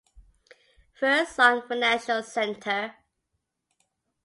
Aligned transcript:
Verizon 0.99 1.61
Financial 1.67 2.23
Center. 2.23 2.95